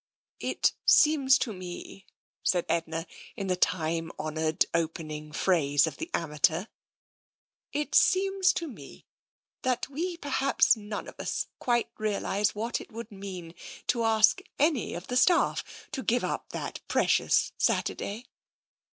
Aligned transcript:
"It 0.55 0.73
seems 0.83 1.37
to 1.37 1.53
me," 1.53 2.07
said 2.41 2.65
Edna, 2.67 3.05
in 3.37 3.45
the 3.45 3.55
time 3.55 4.11
honoured 4.17 4.65
opening 4.73 5.31
phrase 5.31 5.85
of 5.85 5.97
the 5.97 6.09
amateur," 6.11 6.65
it 7.71 7.93
seems 7.93 8.51
to 8.53 8.67
me, 8.67 9.05
that 9.61 9.89
we 9.89 10.17
perhaps 10.17 10.75
none 10.75 11.07
of 11.07 11.19
us 11.19 11.49
quite 11.59 11.91
realise 11.99 12.55
what 12.55 12.81
it 12.81 12.91
would 12.91 13.11
mean 13.11 13.53
to 13.89 14.01
ask 14.03 14.41
any 14.57 14.95
of 14.95 15.05
the 15.05 15.17
staff 15.17 15.63
to 15.91 16.01
give 16.01 16.23
up 16.23 16.49
that 16.49 16.81
precious 16.87 17.51
Satur 17.59 17.93
day. 17.95 18.25